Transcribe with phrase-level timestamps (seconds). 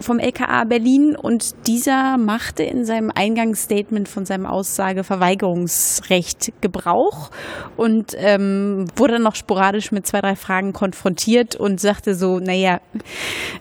[0.00, 7.30] vom LKA Berlin und dieser machte in seinem Eingangsstatement von seinem Aussageverweigerungsrecht Gebrauch
[7.76, 12.80] und ähm, wurde noch sporadisch mit zwei, drei Fragen konfrontiert und sagte so, naja,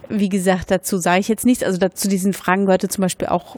[0.10, 1.64] wie gesagt, dazu sage ich jetzt nichts.
[1.64, 3.58] Also dazu diesen Fragen gehörte zum Beispiel auch,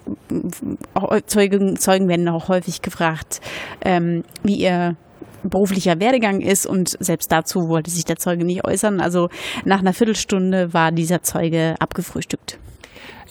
[0.94, 3.42] auch Zeugen, Zeugen werden auch häufig gefragt,
[3.84, 4.96] ähm, wie ihr
[5.44, 9.00] beruflicher Werdegang ist und selbst dazu wollte sich der Zeuge nicht äußern.
[9.00, 9.30] Also
[9.66, 12.60] nach einer Viertelstunde war dieser Zeuge abgefrühstückt.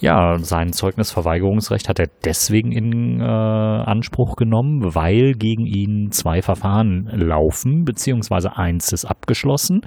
[0.01, 7.09] Ja, sein Zeugnisverweigerungsrecht hat er deswegen in äh, Anspruch genommen, weil gegen ihn zwei Verfahren
[7.13, 9.81] laufen, beziehungsweise eins ist abgeschlossen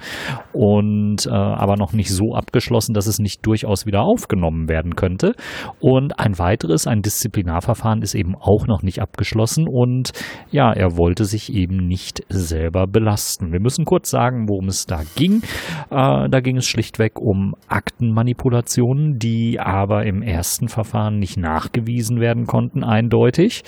[0.51, 5.33] und äh, aber noch nicht so abgeschlossen, dass es nicht durchaus wieder aufgenommen werden könnte.
[5.79, 10.11] Und ein weiteres, ein Disziplinarverfahren ist eben auch noch nicht abgeschlossen und
[10.51, 13.51] ja, er wollte sich eben nicht selber belasten.
[13.51, 15.41] Wir müssen kurz sagen, worum es da ging.
[15.89, 22.45] Äh, da ging es schlichtweg um Aktenmanipulationen, die aber im ersten Verfahren nicht nachgewiesen werden
[22.45, 23.63] konnten, eindeutig.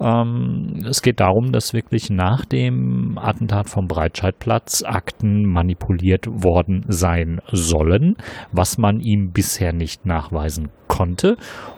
[0.00, 7.40] Ähm, es geht darum, dass wirklich nach dem Attentat vom Breitscheidplatz Akten manipuliert worden sein
[7.50, 8.16] sollen,
[8.52, 11.36] was man ihm bisher nicht nachweisen konnte.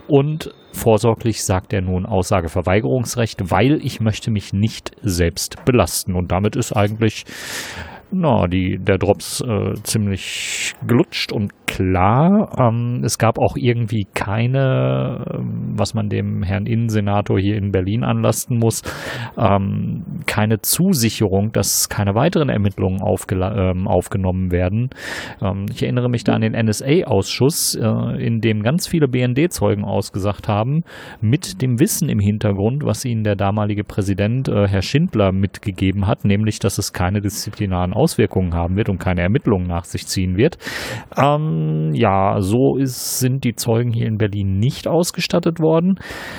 [0.08, 6.14] Und vorsorglich sagt er nun Aussageverweigerungsrecht, weil ich möchte mich nicht selbst belasten.
[6.14, 7.24] Und damit ist eigentlich
[8.12, 12.52] na, die, der Drops äh, ziemlich glutscht und klar.
[12.58, 18.04] Ähm, es gab auch irgendwie keine, ähm, was man dem Herrn Innensenator hier in Berlin
[18.04, 18.82] anlasten muss,
[19.38, 24.90] ähm, keine Zusicherung, dass keine weiteren Ermittlungen ähm, aufgenommen werden.
[25.40, 30.48] Ähm, ich erinnere mich da an den NSA-Ausschuss, äh, in dem ganz viele BND-Zeugen ausgesagt
[30.48, 30.82] haben,
[31.22, 36.26] mit dem Wissen im Hintergrund, was ihnen der damalige Präsident, äh, Herr Schindler, mitgegeben hat,
[36.26, 40.58] nämlich, dass es keine disziplinaren Auswirkungen haben wird und keine Ermittlungen nach sich ziehen wird.
[41.16, 45.98] Ähm, ja, so ist, sind die Zeugen hier in Berlin nicht ausgestattet worden.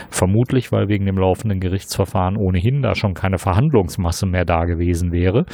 [0.09, 5.45] Vermutlich, weil wegen dem laufenden Gerichtsverfahren ohnehin da schon keine Verhandlungsmasse mehr da gewesen wäre.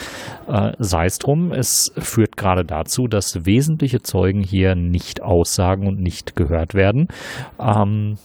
[0.48, 6.00] Äh, Sei es drum, es führt gerade dazu, dass wesentliche Zeugen hier nicht aussagen und
[6.00, 7.08] nicht gehört werden.
[7.59, 8.16] Ähm,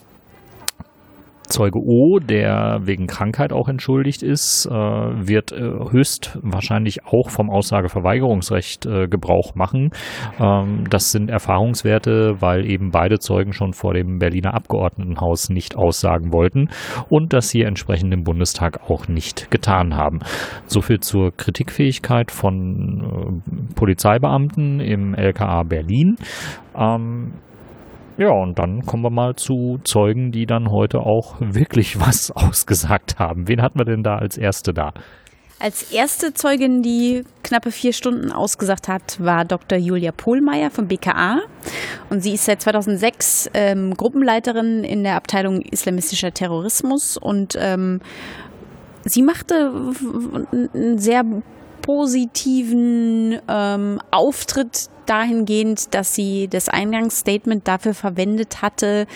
[1.49, 5.60] Zeuge O, der wegen Krankheit auch entschuldigt ist, äh, wird äh,
[5.91, 9.91] höchstwahrscheinlich auch vom Aussageverweigerungsrecht äh, Gebrauch machen.
[10.41, 16.32] Ähm, das sind Erfahrungswerte, weil eben beide Zeugen schon vor dem Berliner Abgeordnetenhaus nicht aussagen
[16.32, 16.71] wollten
[17.09, 20.21] und das hier entsprechend im Bundestag auch nicht getan haben.
[20.66, 23.43] Soviel zur Kritikfähigkeit von
[23.75, 26.16] Polizeibeamten im LKA Berlin.
[26.76, 27.34] Ähm,
[28.16, 33.19] ja, und dann kommen wir mal zu Zeugen, die dann heute auch wirklich was ausgesagt
[33.19, 33.48] haben.
[33.48, 34.92] Wen hatten wir denn da als erste da?
[35.60, 39.78] Als erste Zeugin, die knappe vier Stunden ausgesagt hat, war Dr.
[39.78, 41.41] Julia Pohlmeier vom BKA.
[42.10, 47.16] Und sie ist seit 2006 ähm, Gruppenleiterin in der Abteilung Islamistischer Terrorismus.
[47.16, 48.00] Und ähm,
[49.04, 49.72] sie machte
[50.75, 51.22] einen sehr
[51.82, 59.06] positiven ähm, Auftritt dahingehend, dass sie das Eingangsstatement dafür verwendet hatte,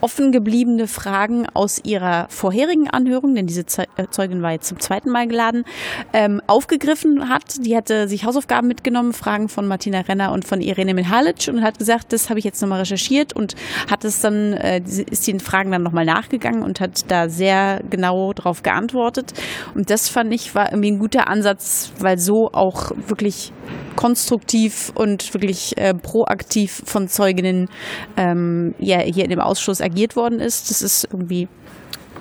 [0.00, 5.10] offen gebliebene Fragen aus ihrer vorherigen Anhörung, denn diese äh, Zeugin war jetzt zum zweiten
[5.10, 5.64] Mal geladen,
[6.12, 7.64] ähm, aufgegriffen hat.
[7.64, 11.78] Die hatte sich Hausaufgaben mitgenommen, Fragen von Martina Renner und von Irene Mihalic und hat
[11.78, 13.54] gesagt, das habe ich jetzt nochmal recherchiert und
[13.90, 18.32] hat es dann, äh, ist den Fragen dann nochmal nachgegangen und hat da sehr genau
[18.32, 19.32] drauf geantwortet.
[19.74, 23.52] Und das fand ich war irgendwie ein guter Ansatz, weil so auch wirklich
[23.98, 27.68] konstruktiv und wirklich äh, proaktiv von Zeuginnen
[28.16, 30.70] ähm, ja, hier in dem Ausschuss agiert worden ist.
[30.70, 31.48] Das ist irgendwie,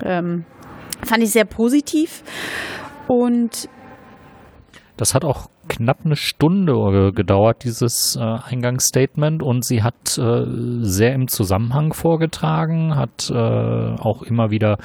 [0.03, 0.43] ähm,
[1.05, 2.23] fand ich sehr positiv.
[3.07, 3.69] Und
[4.97, 9.43] das hat auch knapp eine Stunde gedauert, dieses äh, Eingangsstatement.
[9.43, 10.45] Und sie hat äh,
[10.81, 14.77] sehr im Zusammenhang vorgetragen, hat äh, auch immer wieder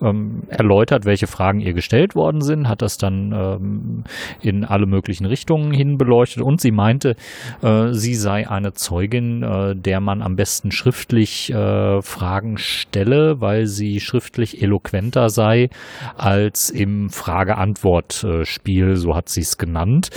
[0.00, 4.04] ähm, erläutert, welche Fragen ihr gestellt worden sind, hat das dann ähm,
[4.40, 6.42] in alle möglichen Richtungen hin beleuchtet.
[6.42, 7.16] Und sie meinte,
[7.62, 13.66] äh, sie sei eine Zeugin, äh, der man am besten schriftlich äh, Fragen stelle, weil
[13.66, 15.70] sie schriftlich eloquenter sei
[16.16, 20.10] als im Frage-Antwort-Spiel, so hat sie es genannt.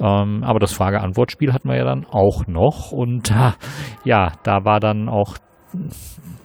[0.00, 3.32] Ähm, aber das Frage-Antwort-Spiel hatten wir ja dann auch noch und
[4.04, 5.36] ja, da war dann auch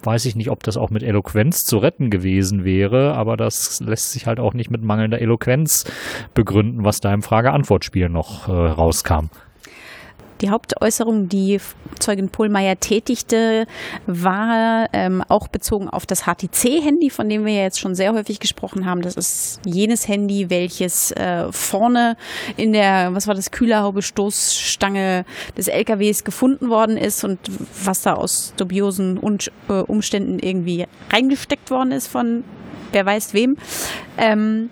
[0.04, 4.12] weiß ich nicht, ob das auch mit Eloquenz zu retten gewesen wäre, aber das lässt
[4.12, 5.86] sich halt auch nicht mit mangelnder Eloquenz
[6.34, 9.28] begründen, was da im Frage-Antwort-Spiel noch äh, rauskam.
[10.42, 11.60] Die Hauptäußerung, die
[12.00, 13.68] Zeugin Pohlmeier tätigte,
[14.06, 18.40] war ähm, auch bezogen auf das HTC-Handy, von dem wir ja jetzt schon sehr häufig
[18.40, 19.02] gesprochen haben.
[19.02, 22.16] Das ist jenes Handy, welches äh, vorne
[22.56, 25.26] in der, was war das, Kühlerhaube, Stoßstange
[25.58, 27.40] des LKWs gefunden worden ist und
[27.84, 32.44] was da aus dubiosen Und, äh, Umständen irgendwie reingesteckt worden ist von
[32.92, 33.58] wer weiß wem.
[34.18, 34.70] Ähm,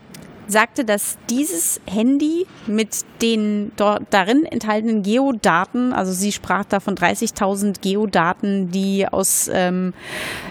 [0.48, 2.90] sagte, dass dieses Handy mit
[3.22, 9.94] den dort darin enthaltenen Geodaten, also sie sprach da von 30.000 Geodaten, die aus, ähm,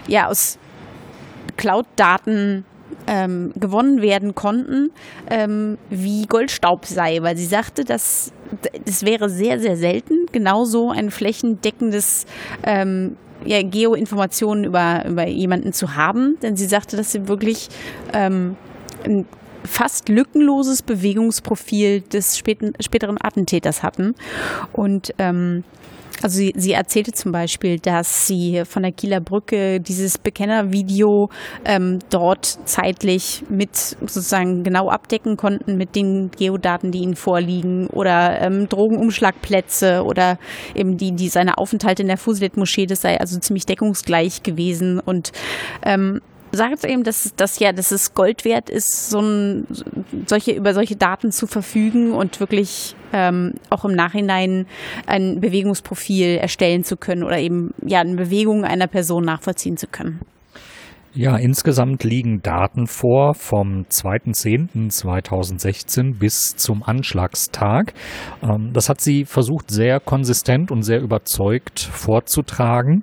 [0.07, 0.57] ja, aus
[1.57, 2.65] Cloud-Daten
[3.07, 4.91] ähm, gewonnen werden konnten,
[5.29, 8.31] ähm, wie Goldstaub sei, weil sie sagte, dass
[8.85, 12.25] es wäre sehr, sehr selten, genauso ein flächendeckendes
[12.63, 17.69] ähm, ja, Geoinformationen über, über jemanden zu haben, denn sie sagte, dass sie wirklich
[18.13, 18.55] ähm,
[19.05, 19.25] ein
[19.67, 24.15] fast lückenloses Bewegungsprofil des späten, späteren Attentäters hatten.
[24.73, 25.63] Und ähm,
[26.23, 31.29] also sie, sie erzählte zum Beispiel, dass sie von der Kieler Brücke dieses Bekennervideo
[31.63, 38.41] ähm, dort zeitlich mit sozusagen genau abdecken konnten mit den Geodaten, die ihnen vorliegen oder
[38.41, 40.39] ähm, Drogenumschlagplätze oder
[40.73, 45.31] eben die, die seine Aufenthalte in der Fusilet-Moschee, das sei also ziemlich deckungsgleich gewesen und
[45.83, 46.21] ähm,
[46.57, 49.67] sagt eben, dass das ja, dass es Gold wert ist, so ein,
[50.25, 54.65] solche über solche Daten zu verfügen und wirklich ähm, auch im Nachhinein
[55.05, 60.19] ein Bewegungsprofil erstellen zu können oder eben ja eine Bewegung einer Person nachvollziehen zu können.
[61.13, 67.93] Ja, insgesamt liegen Daten vor vom 2.10.2016 bis zum Anschlagstag.
[68.43, 73.01] Ähm, das hat sie versucht, sehr konsistent und sehr überzeugt vorzutragen.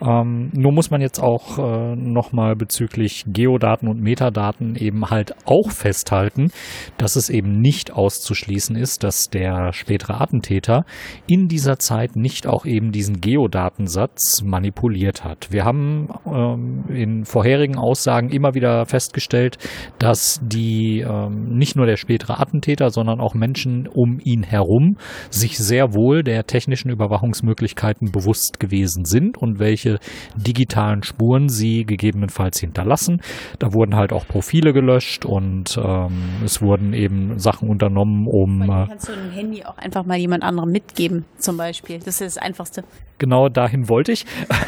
[0.00, 5.70] Ähm, nur muss man jetzt auch äh, nochmal bezüglich Geodaten und Metadaten eben halt auch
[5.70, 6.52] festhalten,
[6.98, 10.84] dass es eben nicht auszuschließen ist, dass der spätere Attentäter
[11.26, 15.50] in dieser Zeit nicht auch eben diesen Geodatensatz manipuliert hat.
[15.50, 19.56] Wir haben ähm, in vorherigen vorherigen Aussagen immer wieder festgestellt,
[20.00, 24.96] dass die ähm, nicht nur der spätere Attentäter, sondern auch Menschen um ihn herum
[25.30, 30.00] sich sehr wohl der technischen Überwachungsmöglichkeiten bewusst gewesen sind und welche
[30.34, 33.20] digitalen Spuren sie gegebenenfalls hinterlassen.
[33.60, 38.62] Da wurden halt auch Profile gelöscht und ähm, es wurden eben Sachen unternommen, um.
[38.62, 41.98] Äh, kannst du ein Handy auch einfach mal jemand anderem mitgeben, zum Beispiel.
[41.98, 42.82] Das ist das Einfachste.
[43.18, 44.26] Genau dahin wollte ich.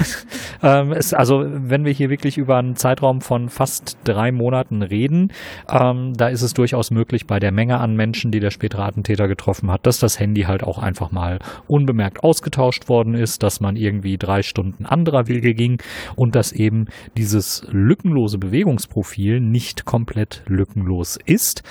[0.62, 5.32] ähm, es, also wenn wir hier wirklich über einen Zeitraum von fast drei Monaten reden,
[5.68, 9.28] ähm, da ist es durchaus möglich bei der Menge an Menschen, die der spätere Attentäter
[9.28, 13.76] getroffen hat, dass das Handy halt auch einfach mal unbemerkt ausgetauscht worden ist, dass man
[13.76, 15.82] irgendwie drei Stunden anderer Wege ging
[16.16, 21.62] und dass eben dieses lückenlose Bewegungsprofil nicht komplett lückenlos ist.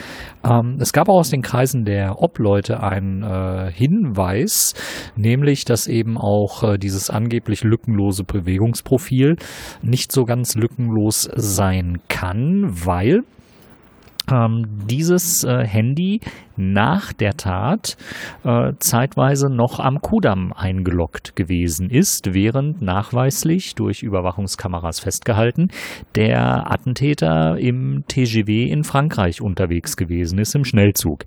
[0.43, 4.73] Ähm, es gab auch aus den Kreisen der Obleute einen äh, Hinweis,
[5.15, 9.37] nämlich, dass eben auch äh, dieses angeblich lückenlose Bewegungsprofil
[9.81, 10.55] nicht so ganz
[10.87, 13.23] lückenlos sein kann, weil
[14.31, 16.19] ähm, dieses äh, Handy
[16.57, 17.97] nach der Tat
[18.43, 25.67] äh, zeitweise noch am Kudamm eingeloggt gewesen ist, während nachweislich durch Überwachungskameras festgehalten
[26.15, 31.25] der Attentäter im TGW in Frankreich unterwegs gewesen ist im Schnellzug.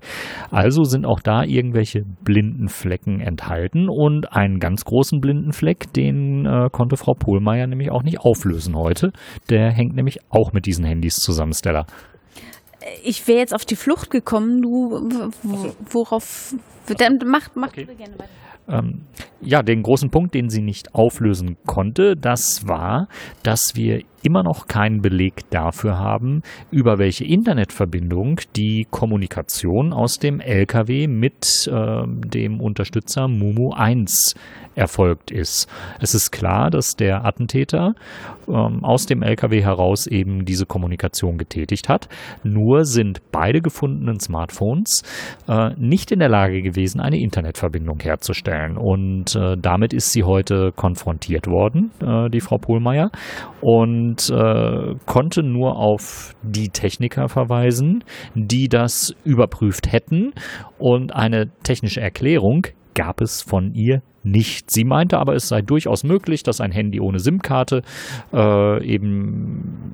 [0.49, 6.45] Also sind auch da irgendwelche blinden Flecken enthalten und einen ganz großen blinden Fleck, den
[6.45, 9.11] äh, konnte Frau Pohlmeier nämlich auch nicht auflösen heute.
[9.49, 11.85] Der hängt nämlich auch mit diesen Handys zusammen, Stella
[13.03, 14.61] ich wäre jetzt auf die Flucht gekommen.
[14.61, 15.09] Du,
[15.89, 16.55] worauf?
[16.97, 17.85] Dann mach, mach okay.
[17.85, 18.29] gerne weiter.
[18.67, 19.01] Ähm,
[19.41, 23.07] ja, den großen Punkt, den sie nicht auflösen konnte, das war,
[23.43, 30.39] dass wir immer noch keinen Beleg dafür haben, über welche Internetverbindung die Kommunikation aus dem
[30.39, 34.35] LKW mit äh, dem Unterstützer Mumu 1
[34.75, 35.69] erfolgt ist.
[35.99, 37.93] Es ist klar, dass der Attentäter
[38.47, 42.07] ähm, aus dem LKW heraus eben diese Kommunikation getätigt hat.
[42.43, 45.03] Nur sind beide gefundenen Smartphones
[45.47, 48.77] äh, nicht in der Lage gewesen, eine Internetverbindung herzustellen.
[48.77, 53.11] Und äh, damit ist sie heute konfrontiert worden, äh, die Frau Pohlmeier,
[53.61, 58.03] und äh, konnte nur auf die Techniker verweisen,
[58.35, 60.33] die das überprüft hätten.
[60.77, 64.69] Und eine technische Erklärung gab es von ihr nicht.
[64.69, 67.81] Sie meinte aber, es sei durchaus möglich, dass ein Handy ohne SIM-Karte
[68.33, 69.93] äh, eben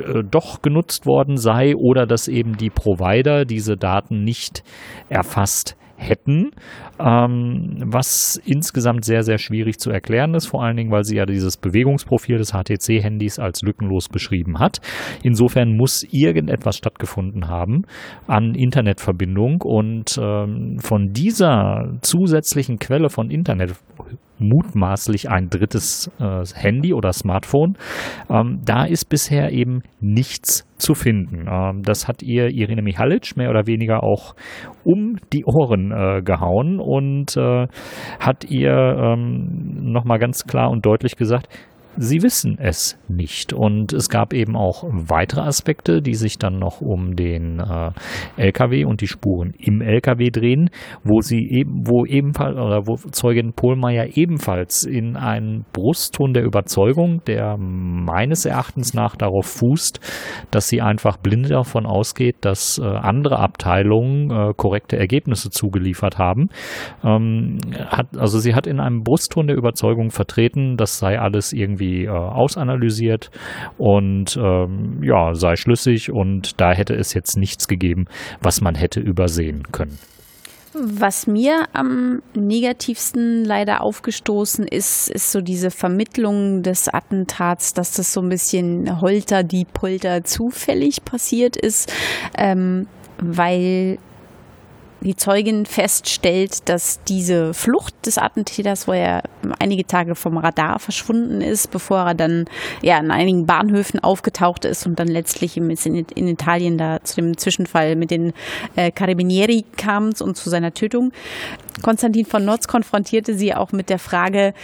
[0.00, 4.62] äh, doch genutzt worden sei oder dass eben die Provider diese Daten nicht
[5.08, 6.52] erfasst hätten,
[6.98, 11.26] ähm, was insgesamt sehr, sehr schwierig zu erklären ist, vor allen Dingen, weil sie ja
[11.26, 14.80] dieses Bewegungsprofil des HTC-Handys als lückenlos beschrieben hat.
[15.22, 17.84] Insofern muss irgendetwas stattgefunden haben
[18.26, 23.74] an Internetverbindung und ähm, von dieser zusätzlichen Quelle von Internet
[24.38, 27.76] mutmaßlich ein drittes äh, Handy oder Smartphone.
[28.30, 31.46] Ähm, da ist bisher eben nichts zu finden.
[31.50, 34.34] Ähm, das hat ihr Irene Mihalic mehr oder weniger auch
[34.84, 37.66] um die Ohren äh, gehauen und äh,
[38.20, 41.48] hat ihr ähm, nochmal ganz klar und deutlich gesagt,
[41.96, 43.52] sie wissen es nicht.
[43.52, 47.90] Und es gab eben auch weitere Aspekte, die sich dann noch um den äh,
[48.36, 50.70] LKW und die Spuren im LKW drehen,
[51.04, 57.22] wo sie eben, wo ebenfalls, oder wo Zeugin Pohlmeier ebenfalls in einen Brustton der Überzeugung,
[57.26, 60.00] der meines Erachtens nach darauf fußt,
[60.50, 66.48] dass sie einfach blind davon ausgeht, dass äh, andere Abteilungen äh, korrekte Ergebnisse zugeliefert haben.
[67.04, 71.85] Ähm, hat, also sie hat in einem Brustton der Überzeugung vertreten, das sei alles irgendwie
[71.86, 73.30] irgendwie äh, ausanalysiert
[73.78, 78.06] und ähm, ja, sei schlüssig und da hätte es jetzt nichts gegeben,
[78.40, 79.98] was man hätte übersehen können.
[80.78, 88.12] Was mir am negativsten leider aufgestoßen ist, ist so diese Vermittlung des Attentats, dass das
[88.12, 91.90] so ein bisschen holter die Polter zufällig passiert ist,
[92.36, 92.88] ähm,
[93.18, 93.96] weil
[95.00, 99.22] die Zeugin feststellt, dass diese Flucht des Attentäters, wo er
[99.58, 102.46] einige Tage vom Radar verschwunden ist, bevor er dann
[102.82, 105.70] ja an einigen Bahnhöfen aufgetaucht ist und dann letztlich in,
[106.28, 108.32] Italien da zu dem Zwischenfall mit den
[108.74, 111.12] äh, Carabinieri kam und zu seiner Tötung.
[111.82, 114.54] Konstantin von Notz konfrontierte sie auch mit der Frage,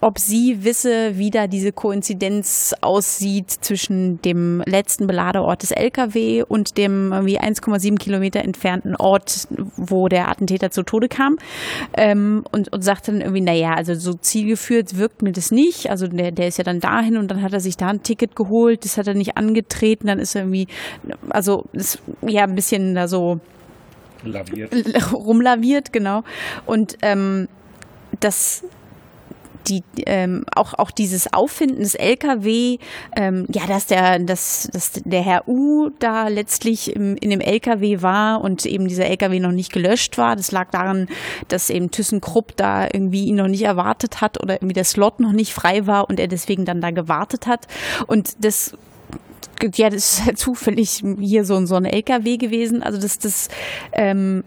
[0.00, 6.76] ob sie wisse, wie da diese Koinzidenz aussieht zwischen dem letzten Beladeort des LKW und
[6.78, 11.36] dem wie 1,7 Kilometer entfernten Ort, wo der Attentäter zu Tode kam.
[11.96, 15.90] Ähm, und, und sagte dann irgendwie, naja, also so zielgeführt wirkt mir das nicht.
[15.90, 18.36] Also der, der ist ja dann dahin und dann hat er sich da ein Ticket
[18.36, 20.68] geholt, das hat er nicht angetreten, dann ist er irgendwie,
[21.30, 23.40] also ist ja ein bisschen da so
[24.24, 24.72] Laviert.
[25.12, 26.22] rumlaviert, genau.
[26.66, 27.48] Und ähm,
[28.20, 28.64] das
[29.68, 32.78] die ähm, auch auch dieses Auffinden des LKW,
[33.16, 38.02] ähm, ja, dass der dass, dass der Herr U da letztlich im, in dem LKW
[38.02, 40.36] war und eben dieser LKW noch nicht gelöscht war.
[40.36, 41.08] Das lag daran,
[41.48, 45.32] dass eben ThyssenKrupp da irgendwie ihn noch nicht erwartet hat oder irgendwie der Slot noch
[45.32, 47.66] nicht frei war und er deswegen dann da gewartet hat.
[48.06, 48.76] Und das
[49.74, 52.82] ja, das ist zufällig hier so, so ein LKW gewesen.
[52.82, 53.48] Also das, das,
[53.92, 54.44] ähm,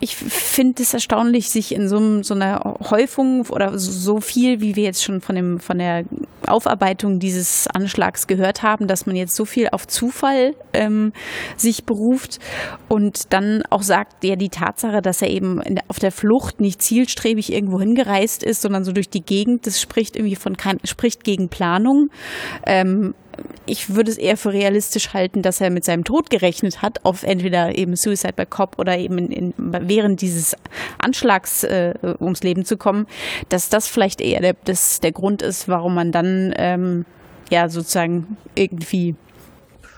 [0.00, 4.84] ich finde es erstaunlich, sich in so, so einer Häufung oder so viel, wie wir
[4.84, 6.04] jetzt schon von dem, von der
[6.46, 11.12] Aufarbeitung dieses Anschlags gehört haben, dass man jetzt so viel auf Zufall ähm,
[11.56, 12.38] sich beruft
[12.88, 16.82] und dann auch sagt, ja, die Tatsache, dass er eben der, auf der Flucht nicht
[16.82, 21.24] zielstrebig irgendwo hingereist ist, sondern so durch die Gegend, das spricht irgendwie von kein, spricht
[21.24, 22.08] gegen Planung.
[22.66, 23.14] Ähm,
[23.66, 27.22] ich würde es eher für realistisch halten, dass er mit seinem Tod gerechnet hat, auf
[27.22, 30.56] entweder eben Suicide by Cop oder eben in, in, während dieses
[30.98, 33.06] Anschlags äh, ums Leben zu kommen,
[33.48, 37.04] dass das vielleicht eher der, das, der Grund ist, warum man dann ähm,
[37.50, 39.14] ja sozusagen irgendwie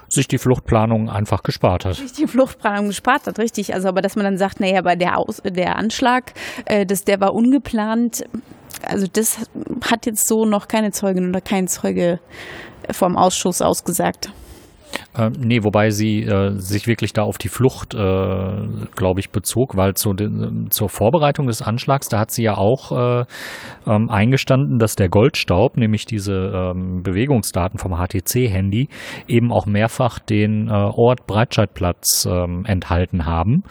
[0.08, 1.96] sich die Fluchtplanung einfach gespart hat.
[1.96, 3.74] Sich die Fluchtplanung gespart hat, richtig.
[3.74, 6.32] Also aber dass man dann sagt, naja, bei der Aus der Anschlag,
[6.66, 8.24] äh, das, der war ungeplant.
[8.86, 9.38] Also das
[9.90, 12.20] hat jetzt so noch keine Zeugin oder kein Zeuge
[12.92, 14.30] vom Ausschuss ausgesagt.
[15.16, 17.98] Äh, nee, wobei sie äh, sich wirklich da auf die Flucht, äh,
[18.94, 20.28] glaube ich, bezog, weil zu de,
[20.70, 23.24] zur Vorbereitung des Anschlags, da hat sie ja auch äh,
[23.86, 28.88] ähm, eingestanden, dass der Goldstaub, nämlich diese ähm, Bewegungsdaten vom HTC-Handy,
[29.28, 33.62] eben auch mehrfach den äh, Ort Breitscheidplatz ähm, enthalten haben,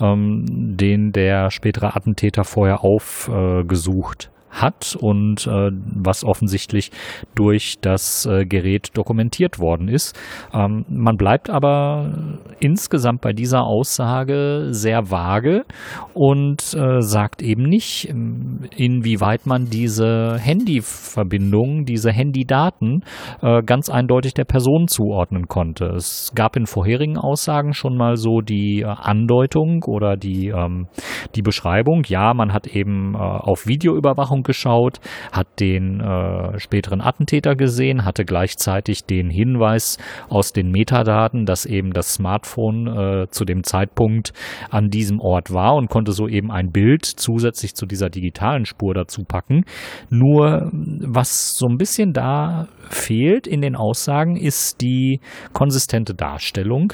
[0.00, 6.90] ähm, den der spätere Attentäter vorher aufgesucht hat und äh, was offensichtlich
[7.34, 10.18] durch das äh, Gerät dokumentiert worden ist.
[10.52, 15.64] Ähm, man bleibt aber insgesamt bei dieser Aussage sehr vage
[16.14, 23.04] und äh, sagt eben nicht, ähm, inwieweit man diese Handyverbindung, diese Handydaten
[23.42, 25.86] äh, ganz eindeutig der Person zuordnen konnte.
[25.96, 30.88] Es gab in vorherigen Aussagen schon mal so die äh, Andeutung oder die, ähm,
[31.34, 35.00] die Beschreibung, ja, man hat eben äh, auf Videoüberwachung geschaut,
[35.32, 41.92] hat den äh, späteren Attentäter gesehen, hatte gleichzeitig den Hinweis aus den Metadaten, dass eben
[41.92, 44.32] das Smartphone äh, zu dem Zeitpunkt
[44.70, 48.94] an diesem Ort war und konnte so eben ein Bild zusätzlich zu dieser digitalen Spur
[48.94, 49.64] dazu packen.
[50.10, 55.20] Nur was so ein bisschen da fehlt in den Aussagen, ist die
[55.52, 56.92] konsistente Darstellung.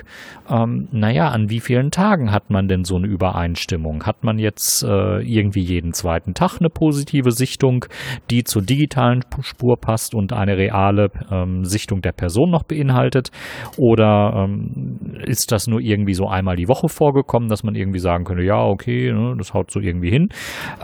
[0.49, 4.05] Ähm, naja, an wie vielen Tagen hat man denn so eine Übereinstimmung?
[4.05, 7.85] Hat man jetzt äh, irgendwie jeden zweiten Tag eine positive Sichtung,
[8.31, 13.31] die zur digitalen Spur passt und eine reale ähm, Sichtung der Person noch beinhaltet?
[13.77, 18.25] Oder ähm, ist das nur irgendwie so einmal die Woche vorgekommen, dass man irgendwie sagen
[18.25, 20.29] könnte, ja, okay, ne, das haut so irgendwie hin?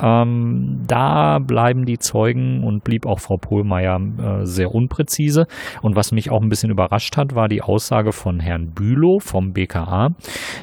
[0.03, 5.47] Ähm, da bleiben die Zeugen und blieb auch Frau Pohlmeier äh, sehr unpräzise.
[5.83, 9.53] Und was mich auch ein bisschen überrascht hat, war die Aussage von Herrn Bülow vom
[9.53, 10.11] BKA,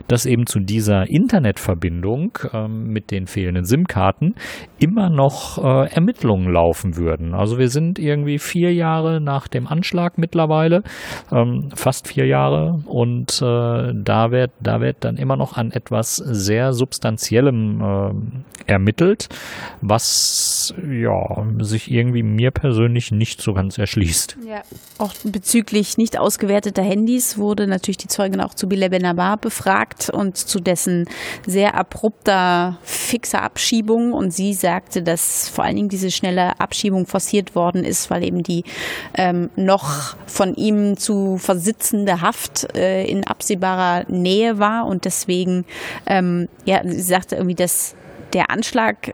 [0.08, 4.36] dass eben zu dieser Internetverbindung ähm, mit den fehlenden SIM-Karten
[4.80, 7.34] immer noch Ermittlungen laufen würden.
[7.34, 10.84] Also wir sind irgendwie vier Jahre nach dem Anschlag mittlerweile,
[11.32, 16.16] ähm, fast vier Jahre, und äh, da wird da wird dann immer noch an etwas
[16.16, 19.30] sehr substanziellem äh, ermittelt,
[19.82, 24.38] was ja sich irgendwie mir persönlich nicht so ganz erschließt.
[24.48, 24.62] Ja,
[24.98, 30.38] auch bezüglich nicht ausgewerteter Handys wurde natürlich die Zeugin auch zu Bilal Benabar befragt und
[30.38, 31.06] zu dessen
[31.46, 34.14] sehr abrupter, fixer Abschiebung.
[34.14, 38.44] Und sie sagte, dass vor allen Dingen diese schnelle Abschiebung forciert worden ist, weil eben
[38.44, 38.64] die
[39.16, 45.66] ähm, noch von ihm zu versitzende Haft äh, in absehbarer Nähe war und deswegen,
[46.06, 47.96] ähm, ja, sie sagte irgendwie, dass
[48.34, 49.14] der Anschlag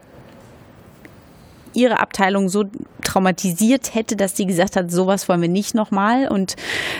[1.74, 2.64] ihre Abteilung so
[3.02, 6.28] traumatisiert hätte, dass sie gesagt hat, sowas wollen wir nicht nochmal.
[6.28, 6.56] Und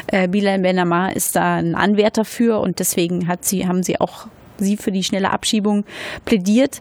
[0.08, 4.26] äh, Bilal Benamar ist da ein Anwärter für und deswegen hat sie, haben sie auch
[4.58, 5.84] sie für die schnelle Abschiebung
[6.24, 6.80] plädiert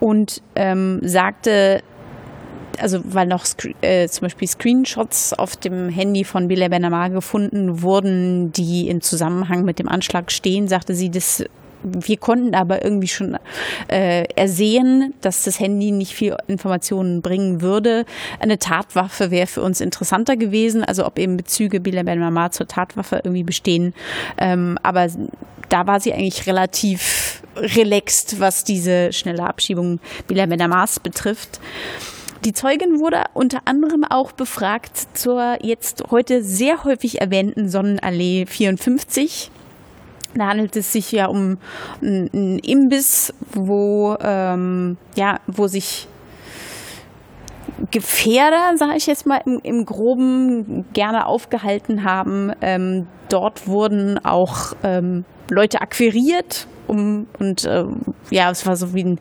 [0.00, 1.82] und ähm, sagte,
[2.80, 3.44] also weil noch
[3.80, 9.64] äh, zum Beispiel Screenshots auf dem Handy von Bilal Benamar gefunden wurden, die im Zusammenhang
[9.64, 11.44] mit dem Anschlag stehen, sagte sie, das
[11.84, 13.36] wir konnten aber irgendwie schon
[13.88, 18.04] äh, ersehen, dass das Handy nicht viel Informationen bringen würde.
[18.40, 22.68] Eine Tatwaffe wäre für uns interessanter gewesen, also ob eben Bezüge Bilal Ben Mama zur
[22.68, 23.94] Tatwaffe irgendwie bestehen.
[24.38, 25.08] Ähm, aber
[25.68, 31.60] da war sie eigentlich relativ relaxed, was diese schnelle Abschiebung Bilal Ben Mamas betrifft.
[32.44, 39.50] Die Zeugin wurde unter anderem auch befragt zur jetzt heute sehr häufig erwähnten Sonnenallee 54
[40.34, 41.58] da handelt es sich ja um
[42.00, 46.08] einen Imbiss, wo, ähm, ja, wo sich
[47.90, 52.52] Gefährder, sage ich jetzt mal im, im Groben, gerne aufgehalten haben.
[52.60, 57.84] Ähm, dort wurden auch ähm, Leute akquiriert, um und äh,
[58.30, 59.18] ja, es war so wie ein,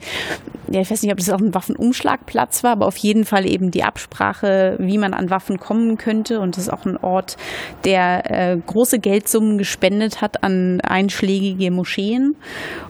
[0.69, 3.71] ja, ich weiß nicht, ob das auch ein Waffenumschlagplatz war, aber auf jeden Fall eben
[3.71, 6.39] die Absprache, wie man an Waffen kommen könnte.
[6.39, 7.37] Und das ist auch ein Ort,
[7.83, 12.35] der äh, große Geldsummen gespendet hat an einschlägige Moscheen.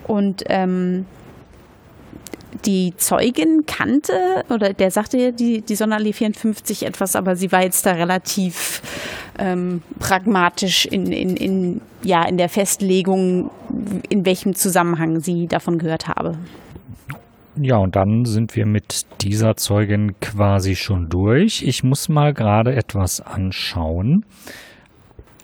[0.06, 1.06] Und ähm,
[2.64, 7.86] die Zeugin kannte oder der sagte die, die Sonderallee 54 etwas, aber sie war jetzt
[7.86, 8.82] da relativ
[9.38, 13.50] ähm, pragmatisch in, in, in, ja, in der Festlegung,
[14.08, 16.36] in welchem Zusammenhang sie davon gehört habe.
[17.56, 21.62] Ja, und dann sind wir mit dieser Zeugin quasi schon durch.
[21.62, 24.24] Ich muss mal gerade etwas anschauen.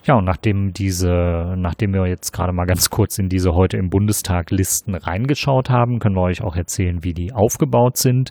[0.08, 3.90] Ja, und nachdem diese, nachdem wir jetzt gerade mal ganz kurz in diese heute im
[3.90, 8.30] Bundestag Listen reingeschaut haben, können wir euch auch erzählen, wie die aufgebaut sind.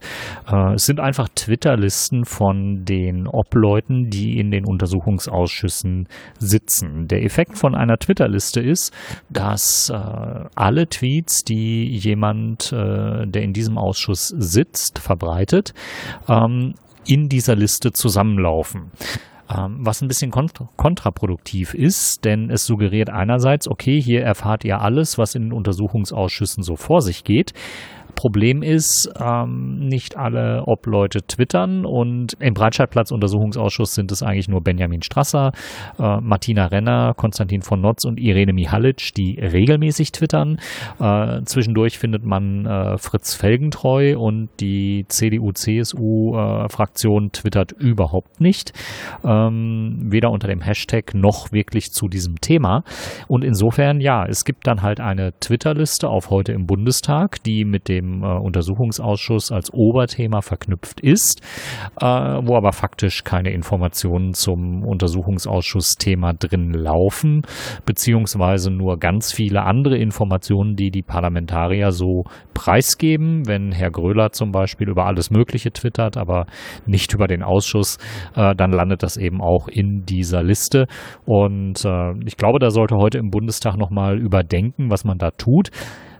[0.51, 6.07] Äh, es sind einfach Twitter-Listen von den Obleuten, die in den Untersuchungsausschüssen
[6.39, 7.05] sitzen.
[7.09, 8.91] Der Effekt von einer Twitter-Liste ist,
[9.29, 15.75] dass äh, alle Tweets, die jemand, äh, der in diesem Ausschuss sitzt, verbreitet,
[16.27, 16.73] ähm,
[17.05, 18.91] in dieser Liste zusammenlaufen.
[19.49, 25.17] Ähm, was ein bisschen kontraproduktiv ist, denn es suggeriert einerseits, okay, hier erfahrt ihr alles,
[25.17, 27.53] was in den Untersuchungsausschüssen so vor sich geht.
[28.17, 35.03] Problem ist, ähm, nicht alle Obleute twittern und im Breitscheidplatz-Untersuchungsausschuss sind es eigentlich nur Benjamin
[35.03, 35.51] Strasser,
[35.99, 40.57] äh, Martina Renner, Konstantin von Notz und Irene Mihalic, die regelmäßig twittern.
[40.99, 48.73] Äh, zwischendurch findet man äh, Fritz Felgentreu und die CDU-CSU-Fraktion twittert überhaupt nicht.
[49.23, 52.83] Ähm, weder unter dem Hashtag noch wirklich zu diesem Thema.
[53.27, 57.87] Und insofern, ja, es gibt dann halt eine Twitter-Liste auf heute im Bundestag, die mit
[57.87, 61.41] dem äh, Untersuchungsausschuss als Oberthema verknüpft ist,
[61.99, 67.41] äh, wo aber faktisch keine Informationen zum Untersuchungsausschuss-Thema drin laufen,
[67.85, 73.47] beziehungsweise nur ganz viele andere Informationen, die die Parlamentarier so preisgeben.
[73.47, 76.45] Wenn Herr Gröler zum Beispiel über alles Mögliche twittert, aber
[76.85, 77.97] nicht über den Ausschuss,
[78.35, 80.87] äh, dann landet das eben auch in dieser Liste.
[81.25, 85.69] Und äh, ich glaube, da sollte heute im Bundestag nochmal überdenken, was man da tut.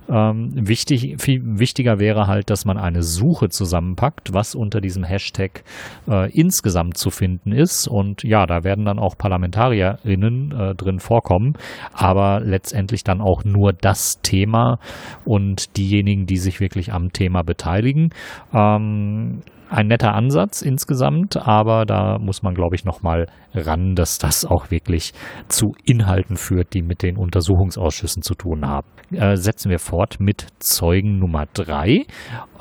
[0.09, 5.63] Ähm, wichtig, viel wichtiger wäre halt, dass man eine Suche zusammenpackt, was unter diesem Hashtag
[6.07, 7.87] äh, insgesamt zu finden ist.
[7.87, 11.53] Und ja, da werden dann auch ParlamentarierInnen äh, drin vorkommen,
[11.93, 14.79] aber letztendlich dann auch nur das Thema
[15.25, 18.09] und diejenigen, die sich wirklich am Thema beteiligen.
[18.53, 24.45] Ähm, ein netter Ansatz insgesamt, aber da muss man, glaube ich, nochmal ran, dass das
[24.45, 25.13] auch wirklich
[25.47, 28.87] zu Inhalten führt, die mit den Untersuchungsausschüssen zu tun haben.
[29.11, 32.05] Äh, setzen wir fort mit Zeugen Nummer drei.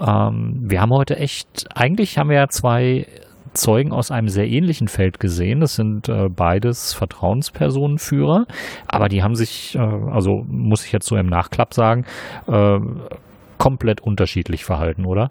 [0.01, 3.07] Ähm, wir haben heute echt, eigentlich haben wir ja zwei
[3.57, 5.61] Zeugen aus einem sehr ähnlichen Feld gesehen.
[5.61, 8.47] Das sind äh, beides Vertrauenspersonenführer,
[8.87, 12.05] aber die haben sich, äh, also muss ich jetzt so im Nachklapp sagen,
[12.47, 12.79] äh,
[13.59, 15.31] komplett unterschiedlich verhalten, oder?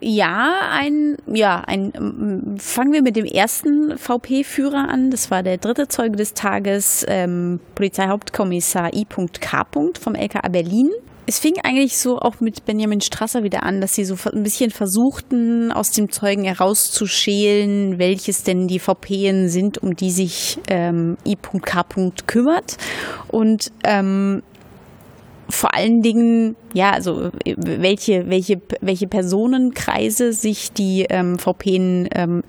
[0.00, 5.10] Ja, ein, ja, ein, fangen wir mit dem ersten VP-Führer an.
[5.10, 9.66] Das war der dritte Zeuge des Tages, ähm, Polizeihauptkommissar I.K.
[9.98, 10.90] vom LKA Berlin.
[11.28, 14.70] Es fing eigentlich so auch mit Benjamin Strasser wieder an, dass sie so ein bisschen
[14.70, 21.84] versuchten, aus dem Zeugen herauszuschälen, welches denn die VPen sind, um die sich ähm, I.K.
[22.26, 22.76] kümmert.
[23.28, 24.42] Und ähm,
[25.48, 32.42] vor allen Dingen, ja, also welche, welche, welche Personenkreise sich die ähm, VPen, ähm,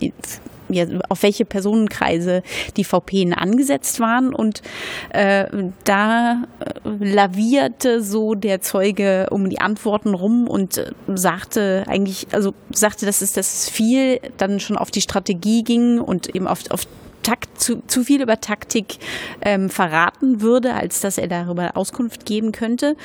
[0.68, 2.42] ja, auf welche Personenkreise
[2.76, 4.34] die VPen angesetzt waren.
[4.34, 4.62] Und
[5.10, 5.46] äh,
[5.84, 12.52] da äh, lavierte so der Zeuge um die Antworten rum und äh, sagte eigentlich, also
[12.70, 16.60] sagte, dass es, dass es viel dann schon auf die Strategie ging und eben auf,
[16.70, 16.86] auf
[17.28, 18.96] Takt, zu, zu viel über Taktik
[19.42, 22.96] ähm, verraten würde, als dass er darüber Auskunft geben könnte,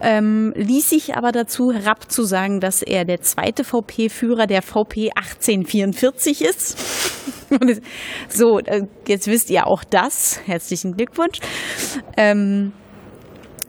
[0.00, 5.10] ähm, ließ sich aber dazu herab zu sagen, dass er der zweite VP-Führer der VP
[5.10, 6.78] 1844 ist.
[8.30, 10.40] so, äh, jetzt wisst ihr auch das.
[10.46, 11.40] Herzlichen Glückwunsch.
[12.16, 12.72] Ähm,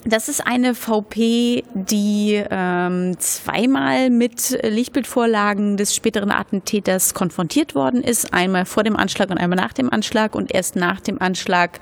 [0.07, 8.33] das ist eine VP, die ähm, zweimal mit Lichtbildvorlagen des späteren Attentäters konfrontiert worden ist.
[8.33, 10.33] Einmal vor dem Anschlag und einmal nach dem Anschlag.
[10.33, 11.79] Und erst nach dem Anschlag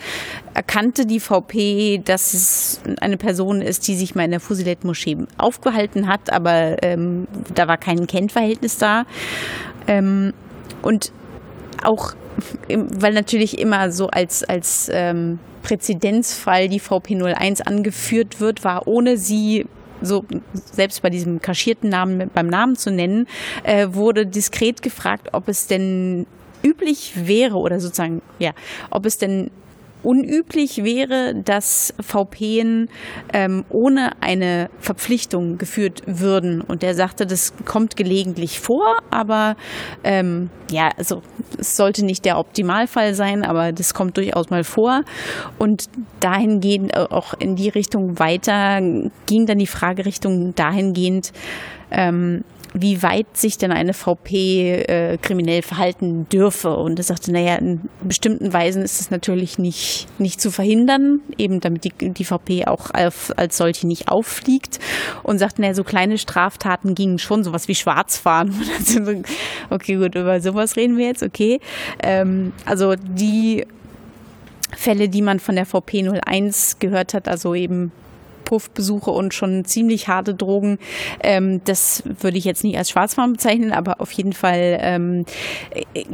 [0.55, 6.07] erkannte die VP, dass es eine Person ist, die sich mal in der Fusilet-Moschee aufgehalten
[6.07, 6.31] hat.
[6.31, 9.05] Aber ähm, da war kein Kennverhältnis da.
[9.87, 10.33] Ähm,
[10.81, 11.11] und
[11.83, 12.13] auch,
[12.67, 19.65] weil natürlich immer so als, als ähm, Präzedenzfall die VP01 angeführt wird, war ohne sie
[19.99, 20.23] so
[20.53, 23.27] selbst bei diesem kaschierten Namen beim Namen zu nennen,
[23.63, 26.27] äh, wurde diskret gefragt, ob es denn
[26.63, 28.51] üblich wäre oder sozusagen, ja,
[28.91, 29.49] ob es denn
[30.05, 32.89] unüblich wäre, dass VPen
[33.33, 36.61] ähm, ohne eine Verpflichtung geführt würden.
[36.61, 39.55] Und er sagte, das kommt gelegentlich vor, aber
[40.03, 41.21] ähm, ja, also
[41.57, 45.01] es sollte nicht der Optimalfall sein, aber das kommt durchaus mal vor.
[45.57, 45.89] Und
[46.19, 48.79] dahingehend äh, auch in die Richtung weiter
[49.25, 51.31] ging dann die Fragerichtung dahingehend,
[51.91, 52.43] ähm,
[52.77, 56.75] wie weit sich denn eine VP äh, kriminell verhalten dürfe.
[56.75, 61.61] Und er sagte, naja, in bestimmten Weisen ist es natürlich nicht, nicht zu verhindern, eben
[61.61, 64.79] damit die, die VP auch als, als solche nicht auffliegt.
[65.23, 68.53] Und sagte, naja, so kleine Straftaten gingen schon, sowas wie Schwarzfahren.
[69.69, 71.61] okay, gut, über sowas reden wir jetzt, okay.
[72.03, 73.65] Ähm, also die
[74.75, 77.93] Fälle, die man von der VP 01 gehört hat, also eben
[78.45, 80.79] Puffbesuche und schon ziemlich harte Drogen.
[81.21, 85.25] Ähm, das würde ich jetzt nicht als Schwarzfahren bezeichnen, aber auf jeden Fall ähm,
[85.93, 86.05] äh,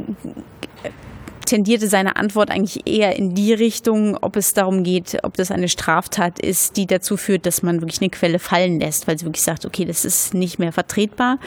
[1.52, 5.68] tendierte seine Antwort eigentlich eher in die Richtung, ob es darum geht, ob das eine
[5.68, 9.42] Straftat ist, die dazu führt, dass man wirklich eine Quelle fallen lässt, weil sie wirklich
[9.42, 11.38] sagt, okay, das ist nicht mehr vertretbar.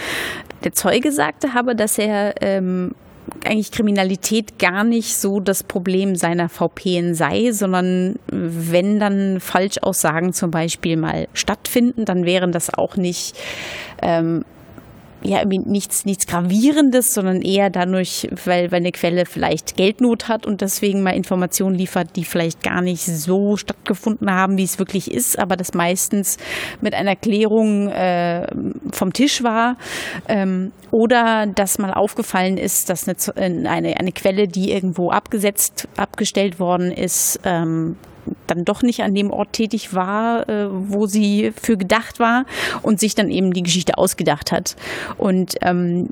[0.64, 2.94] Der Zeuge sagte aber, dass er ähm,
[3.44, 10.52] eigentlich Kriminalität gar nicht so das Problem seiner VPen sei, sondern wenn dann Falschaussagen zum
[10.52, 13.36] Beispiel mal stattfinden, dann wären das auch nicht
[14.02, 14.46] ähm,
[15.24, 20.62] ja, nichts, nichts Gravierendes, sondern eher dadurch, weil, weil eine Quelle vielleicht Geldnot hat und
[20.62, 25.40] deswegen mal Informationen liefert, die vielleicht gar nicht so stattgefunden haben, wie es wirklich ist,
[25.40, 26.38] aber das meistens
[26.82, 28.48] mit einer Klärung äh,
[28.92, 29.78] vom Tisch war.
[30.28, 36.60] Ähm, oder dass mal aufgefallen ist, dass eine, eine, eine Quelle, die irgendwo abgesetzt, abgestellt
[36.60, 37.96] worden ist, ähm,
[38.48, 42.46] dann doch nicht an dem Ort tätig war, äh, wo sie für gedacht war
[42.82, 44.76] und sich dann eben die Geschichte ausgedacht hat.
[45.18, 46.10] Und ähm,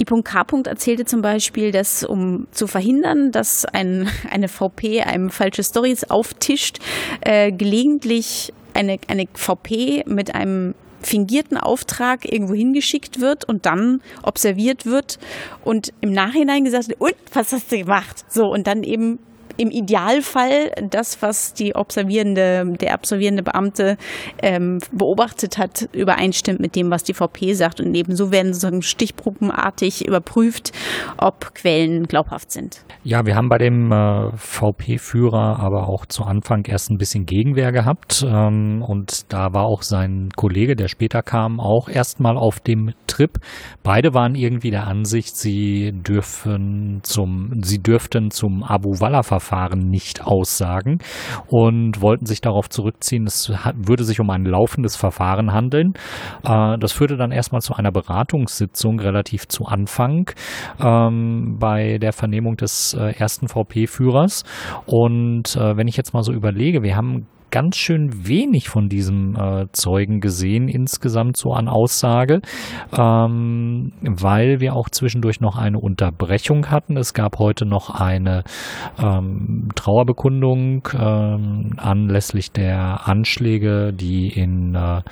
[0.00, 0.44] I.K.
[0.64, 6.78] erzählte zum Beispiel, dass um zu verhindern, dass ein, eine VP einem falsche Stories auftischt,
[7.20, 14.86] äh, gelegentlich eine, eine VP mit einem fingierten Auftrag irgendwo hingeschickt wird und dann observiert
[14.86, 15.18] wird
[15.62, 18.24] und im Nachhinein gesagt wird, und was hast du gemacht?
[18.28, 19.18] So, und dann eben
[19.56, 23.96] im Idealfall das, was die observierende, der observierende Beamte
[24.42, 27.80] ähm, beobachtet hat, übereinstimmt mit dem, was die VP sagt.
[27.80, 30.72] Und ebenso werden sozusagen stichprobenartig überprüft,
[31.18, 32.84] ob Quellen glaubhaft sind.
[33.02, 37.72] Ja, wir haben bei dem äh, VP-Führer aber auch zu Anfang erst ein bisschen Gegenwehr
[37.72, 38.24] gehabt.
[38.26, 43.38] Ähm, und da war auch sein Kollege, der später kam, auch erstmal auf dem Trip.
[43.82, 50.26] Beide waren irgendwie der Ansicht, sie dürfen zum, sie dürften zum Abu Walla-Verfahren Verfahren nicht
[50.26, 50.98] aussagen
[51.48, 55.92] und wollten sich darauf zurückziehen, es würde sich um ein laufendes Verfahren handeln.
[56.44, 60.30] Äh, das führte dann erstmal zu einer Beratungssitzung relativ zu Anfang
[60.80, 64.44] ähm, bei der Vernehmung des äh, ersten VP-Führers.
[64.86, 69.36] Und äh, wenn ich jetzt mal so überlege, wir haben ganz schön wenig von diesem
[69.36, 72.40] äh, Zeugen gesehen, insgesamt so an Aussage,
[72.98, 76.96] ähm, weil wir auch zwischendurch noch eine Unterbrechung hatten.
[76.96, 78.42] Es gab heute noch eine
[78.98, 85.02] ähm, Trauerbekundung ähm, anlässlich der Anschläge, die in äh,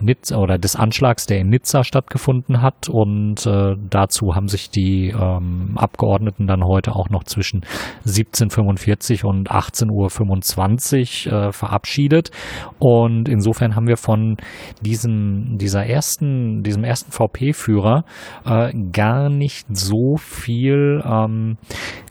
[0.00, 2.88] Nizza oder des Anschlags, der in Nizza stattgefunden hat.
[2.88, 7.66] Und äh, dazu haben sich die ähm, Abgeordneten dann heute auch noch zwischen
[8.06, 12.30] 17.45 und 18.25 Uhr äh, verabschiedet verabschiedet.
[12.78, 14.36] Und insofern haben wir von
[14.80, 18.04] diesem, dieser ersten, diesem ersten VP-Führer
[18.44, 21.58] äh, gar nicht so viel ähm,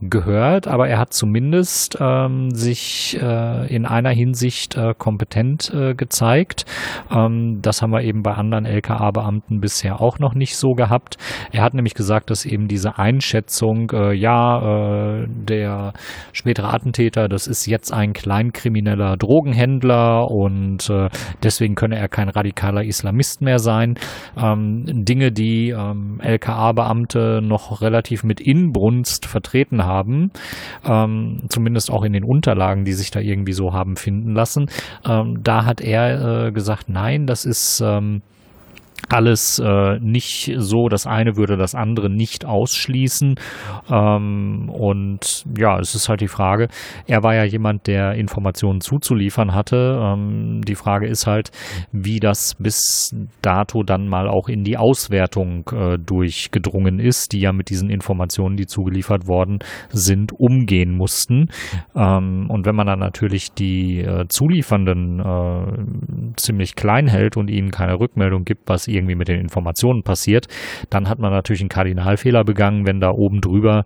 [0.02, 6.66] gehört, aber er hat zumindest ähm, sich äh, in einer Hinsicht äh, kompetent äh, gezeigt.
[7.10, 11.18] Ähm, das haben wir eben bei anderen LKA-Beamten bisher auch noch nicht so gehabt.
[11.52, 15.94] Er hat nämlich gesagt, dass eben diese Einschätzung, äh, ja, äh, der
[16.34, 19.18] spätere Attentäter, das ist jetzt ein kleinkrimineller
[19.52, 21.10] Drogenhändler, Händler und äh,
[21.44, 23.96] deswegen könne er kein radikaler Islamist mehr sein.
[24.38, 30.32] Ähm, Dinge, die ähm, LKA-Beamte noch relativ mit Inbrunst vertreten haben,
[30.86, 34.68] ähm, zumindest auch in den Unterlagen, die sich da irgendwie so haben finden lassen.
[35.04, 37.84] Da hat er äh, gesagt, nein, das ist
[39.10, 43.36] alles äh, nicht so, das eine würde das andere nicht ausschließen.
[43.90, 46.68] Ähm, und ja, es ist halt die Frage,
[47.08, 50.00] er war ja jemand, der Informationen zuzuliefern hatte.
[50.02, 51.52] Ähm, die Frage ist halt,
[51.92, 57.52] wie das bis dato dann mal auch in die Auswertung äh, durchgedrungen ist, die ja
[57.52, 59.60] mit diesen Informationen, die zugeliefert worden
[59.90, 61.50] sind, umgehen mussten.
[61.96, 67.72] Ähm, und wenn man dann natürlich die äh, Zuliefernden äh, ziemlich klein hält und ihnen
[67.72, 70.48] keine Rückmeldung gibt, was irgendwie mit den Informationen passiert,
[70.90, 73.84] dann hat man natürlich einen Kardinalfehler begangen, wenn da oben drüber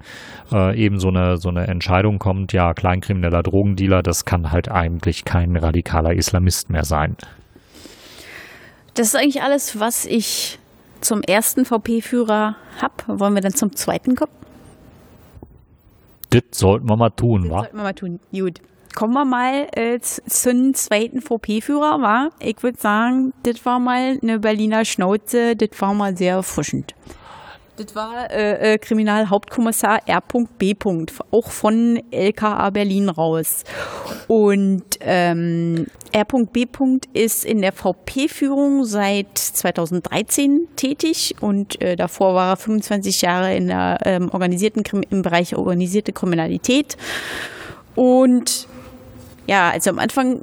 [0.52, 5.26] äh, eben so eine, so eine Entscheidung kommt, ja, kleinkrimineller Drogendealer, das kann halt eigentlich
[5.26, 7.16] kein radikaler Islamist mehr sein.
[8.94, 10.60] Das ist eigentlich alles, was ich
[11.02, 13.20] zum ersten VP-Führer habe.
[13.20, 14.32] Wollen wir dann zum zweiten kommen?
[16.30, 17.60] Das sollten wir mal tun, das wa?
[17.60, 18.20] Sollten wir mal tun.
[18.32, 18.62] Gut
[18.96, 22.30] kommen wir mal äh, zum zweiten VP-Führer, war.
[22.40, 26.96] Ich würde sagen, das war mal eine Berliner Schnauze, das war mal sehr erfrischend.
[27.78, 30.76] Das war äh, äh, Kriminalhauptkommissar R.B.
[31.32, 33.66] auch von LKA Berlin raus.
[34.30, 36.68] Und ähm, R.B.
[37.12, 43.68] ist in der VP-Führung seit 2013 tätig und äh, davor war er 25 Jahre in
[43.68, 46.96] der ähm, organisierten im Bereich organisierte Kriminalität.
[47.96, 48.70] Und
[49.48, 50.40] ja, also am Anfang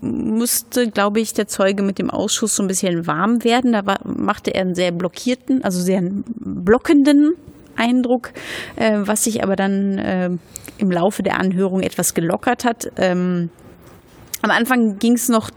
[0.00, 3.72] musste, glaube ich, der Zeuge mit dem Ausschuss so ein bisschen warm werden.
[3.72, 7.32] Da war, machte er einen sehr blockierten, also sehr blockenden
[7.76, 8.32] Eindruck,
[8.76, 10.30] äh, was sich aber dann äh,
[10.78, 12.90] im Laufe der Anhörung etwas gelockert hat.
[12.96, 13.50] Ähm,
[14.42, 15.50] am Anfang ging es noch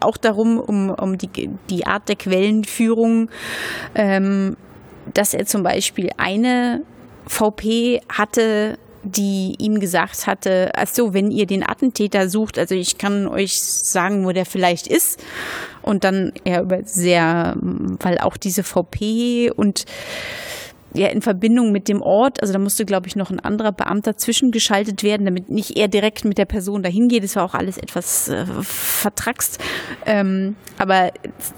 [0.00, 3.30] auch darum, um, um die, die Art der Quellenführung,
[3.94, 4.56] ähm,
[5.12, 6.82] dass er zum Beispiel eine
[7.26, 13.26] VP hatte die ihm gesagt hatte, also wenn ihr den Attentäter sucht, also ich kann
[13.26, 15.22] euch sagen, wo der vielleicht ist.
[15.82, 19.84] Und dann er über sehr, weil auch diese VP und
[20.94, 24.16] ja, in Verbindung mit dem Ort, also da musste, glaube ich, noch ein anderer Beamter
[24.16, 27.24] zwischengeschaltet werden, damit nicht er direkt mit der Person dahin geht.
[27.24, 29.58] Das war auch alles etwas äh, vertrackst.
[30.04, 31.10] Ähm, aber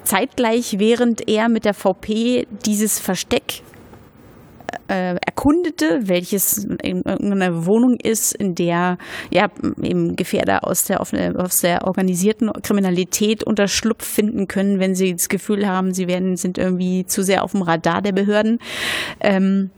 [0.04, 3.62] zeitgleich, während er mit der VP dieses Versteck
[4.88, 8.98] äh, erkundete, welches in irgendeiner Wohnung ist, in der
[9.30, 9.48] ja
[9.82, 15.66] eben Gefährder aus der, aus der organisierten Kriminalität Unterschlupf finden können, wenn sie das Gefühl
[15.66, 18.58] haben, sie werden, sind irgendwie zu sehr auf dem Radar der Behörden.
[19.20, 19.70] Ähm,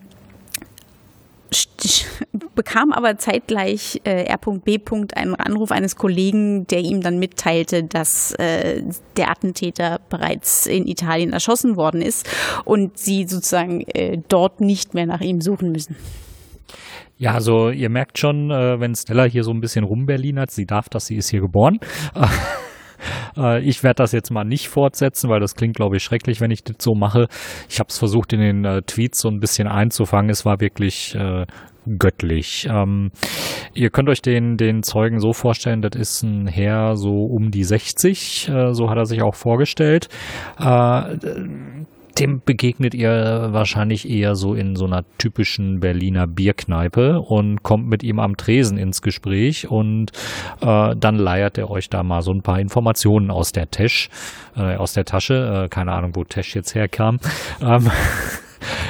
[2.54, 4.80] bekam aber zeitgleich äh, R.B.
[5.14, 8.82] einen Anruf eines Kollegen, der ihm dann mitteilte, dass äh,
[9.16, 12.28] der Attentäter bereits in Italien erschossen worden ist
[12.64, 15.96] und sie sozusagen äh, dort nicht mehr nach ihm suchen müssen.
[17.18, 20.88] Ja, also ihr merkt schon, äh, wenn Stella hier so ein bisschen rumberlinert, sie darf
[20.88, 21.78] das, sie ist hier geboren.
[23.36, 26.50] Äh, ich werde das jetzt mal nicht fortsetzen, weil das klingt, glaube ich, schrecklich, wenn
[26.50, 27.28] ich das so mache.
[27.68, 30.30] Ich habe es versucht, in den äh, Tweets so ein bisschen einzufangen.
[30.30, 31.46] Es war wirklich äh,
[31.98, 32.66] göttlich.
[32.70, 33.10] Ähm,
[33.74, 37.64] ihr könnt euch den, den Zeugen so vorstellen, das ist ein Herr so um die
[37.64, 40.08] 60, äh, so hat er sich auch vorgestellt.
[40.58, 41.16] Äh,
[42.18, 48.02] dem begegnet ihr wahrscheinlich eher so in so einer typischen Berliner Bierkneipe und kommt mit
[48.02, 50.12] ihm am Tresen ins Gespräch und
[50.60, 54.08] äh, dann leiert er euch da mal so ein paar Informationen aus der Tash,
[54.56, 55.64] äh, aus der Tasche.
[55.64, 57.18] Äh, keine Ahnung, wo Tash jetzt herkam.
[57.60, 57.90] Ähm,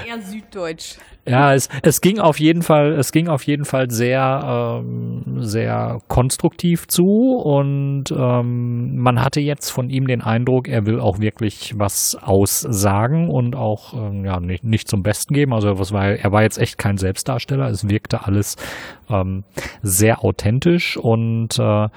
[0.07, 0.97] Eher süddeutsch.
[1.29, 5.99] Ja, es, es ging auf jeden Fall, es ging auf jeden Fall sehr, ähm, sehr
[6.07, 11.75] konstruktiv zu und ähm, man hatte jetzt von ihm den Eindruck, er will auch wirklich
[11.77, 15.53] was aussagen und auch ähm, ja nicht, nicht zum Besten geben.
[15.53, 17.69] Also was war, er war jetzt echt kein Selbstdarsteller.
[17.71, 18.55] Es wirkte alles
[19.11, 19.45] ähm,
[19.83, 21.88] sehr authentisch und äh,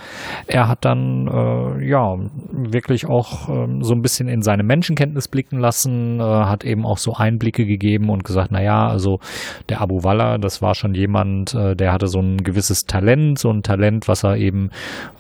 [0.48, 2.18] er hat dann äh, ja
[2.52, 6.98] wirklich auch ähm, so ein bisschen in seine Menschenkenntnis blicken lassen, äh, hat eben auch
[6.98, 9.20] so Einblicke gegeben und gesagt, na ja, also
[9.70, 13.50] der Abu Walla, das war schon jemand, äh, der hatte so ein gewisses Talent, so
[13.50, 14.70] ein Talent, was er eben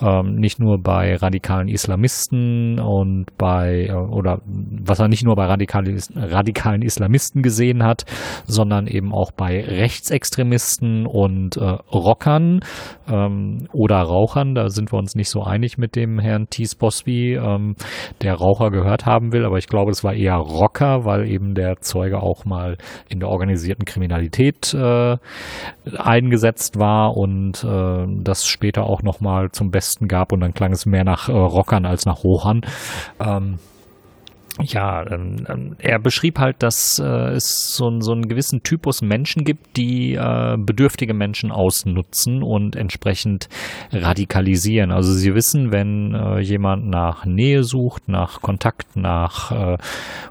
[0.02, 5.45] ähm, nicht nur bei radikalen Islamisten und bei, äh, oder was er nicht nur bei
[5.45, 8.06] radikalen, radikalen Islamisten gesehen hat,
[8.45, 12.62] sondern eben auch bei Rechtsextremisten und äh, Rockern
[13.08, 14.56] ähm, oder Rauchern.
[14.56, 17.76] Da sind wir uns nicht so einig mit dem Herrn Thies Bosby, ähm,
[18.22, 21.78] der Raucher gehört haben will, aber ich glaube, es war eher Rocker, weil eben der
[21.82, 22.78] Zeuge auch mal
[23.10, 25.18] in der organisierten Kriminalität äh,
[25.98, 30.86] eingesetzt war und äh, das später auch nochmal zum Besten gab und dann klang es
[30.86, 32.62] mehr nach äh, Rockern als nach Hochern.
[33.20, 33.60] Ähm,
[34.62, 39.45] ja, ähm, ähm, er beschrieb halt, dass äh, es so, so einen gewissen Typus Menschen
[39.45, 43.48] gibt, die äh, bedürftige Menschen ausnutzen und entsprechend
[43.91, 44.91] radikalisieren.
[44.91, 49.78] Also sie wissen, wenn äh, jemand nach Nähe sucht, nach Kontakt, nach äh,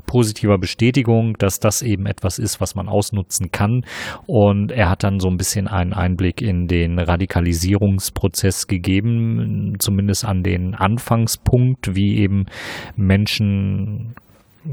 [0.04, 3.84] positiver Bestätigung, dass das eben etwas ist, was man ausnutzen kann.
[4.26, 10.42] Und er hat dann so ein bisschen einen Einblick in den Radikalisierungsprozess gegeben, zumindest an
[10.42, 12.44] den Anfangspunkt, wie eben
[12.94, 14.14] Menschen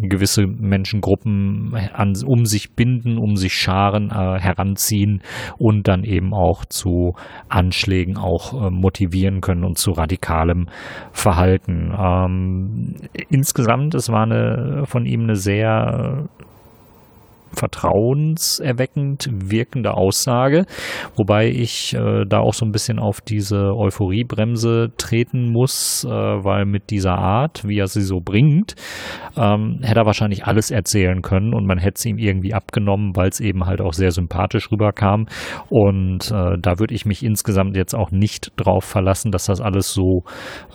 [0.01, 5.21] gewisse Menschengruppen an, um sich binden, um sich scharen, äh, heranziehen
[5.57, 7.13] und dann eben auch zu
[7.49, 10.67] Anschlägen auch äh, motivieren können und zu radikalem
[11.11, 11.93] Verhalten.
[11.97, 12.95] Ähm,
[13.29, 16.27] insgesamt, es war eine, von ihm eine sehr
[17.55, 20.65] vertrauenserweckend wirkende Aussage,
[21.15, 26.65] wobei ich äh, da auch so ein bisschen auf diese Euphoriebremse treten muss, äh, weil
[26.65, 28.75] mit dieser Art, wie er sie so bringt,
[29.37, 33.29] ähm, hätte er wahrscheinlich alles erzählen können und man hätte es ihm irgendwie abgenommen, weil
[33.29, 35.27] es eben halt auch sehr sympathisch rüberkam.
[35.69, 39.93] Und äh, da würde ich mich insgesamt jetzt auch nicht drauf verlassen, dass das alles
[39.93, 40.23] so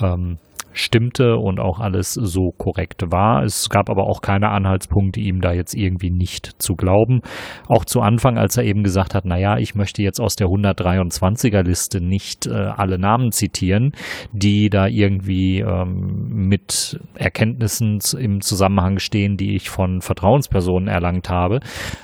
[0.00, 0.38] ähm,
[0.72, 3.42] stimmte und auch alles so korrekt war.
[3.44, 7.22] Es gab aber auch keine Anhaltspunkte, ihm da jetzt irgendwie nicht zu glauben.
[7.68, 11.62] Auch zu Anfang, als er eben gesagt hat, naja, ich möchte jetzt aus der 123er
[11.62, 13.92] Liste nicht äh, alle Namen zitieren,
[14.32, 21.60] die da irgendwie ähm, mit Erkenntnissen im Zusammenhang stehen, die ich von Vertrauenspersonen erlangt habe,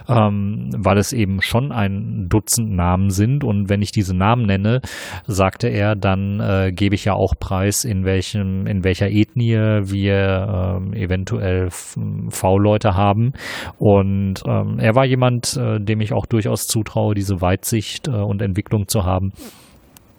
[0.09, 4.81] ähm, weil es eben schon ein Dutzend Namen sind und wenn ich diese Namen nenne,
[5.27, 10.79] sagte er, dann äh, gebe ich ja auch preis, in welchem in welcher Ethnie wir
[10.79, 13.33] ähm, eventuell V-Leute haben.
[13.79, 18.41] Und ähm, er war jemand, äh, dem ich auch durchaus zutraue, diese Weitsicht äh, und
[18.41, 19.33] Entwicklung zu haben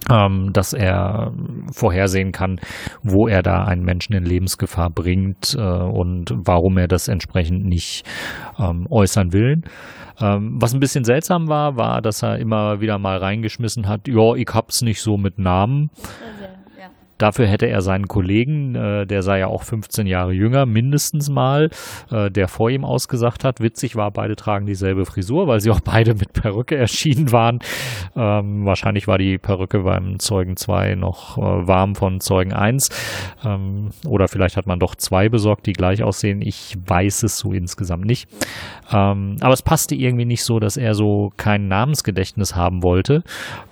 [0.10, 1.32] ähm, dass er
[1.74, 2.60] vorhersehen kann,
[3.04, 8.06] wo er da einen Menschen in Lebensgefahr bringt äh, und warum er das entsprechend nicht
[8.60, 9.62] ähm, äußern will.
[10.20, 14.34] Ähm, was ein bisschen seltsam war, war, dass er immer wieder mal reingeschmissen hat, ja,
[14.36, 15.90] ich hab's nicht so mit Namen.
[17.18, 21.70] Dafür hätte er seinen Kollegen, äh, der sei ja auch 15 Jahre jünger, mindestens mal,
[22.12, 23.60] äh, der vor ihm ausgesagt hat.
[23.60, 27.60] Witzig war, beide tragen dieselbe Frisur, weil sie auch beide mit Perücke erschienen waren.
[28.16, 32.90] Ähm, wahrscheinlich war die Perücke beim Zeugen 2 noch äh, warm von Zeugen 1.
[33.44, 36.42] Ähm, oder vielleicht hat man doch zwei besorgt, die gleich aussehen.
[36.42, 38.30] Ich weiß es so insgesamt nicht.
[38.94, 43.24] Ähm, aber es passte irgendwie nicht so, dass er so kein Namensgedächtnis haben wollte.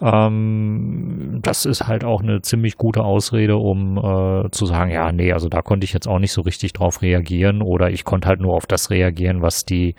[0.02, 5.12] Ähm, das ist halt auch eine ziemlich gute Ausrede Ausrede, um äh, zu sagen, ja,
[5.12, 8.30] nee, also da konnte ich jetzt auch nicht so richtig drauf reagieren oder ich konnte
[8.30, 9.90] halt nur auf das reagieren, was die,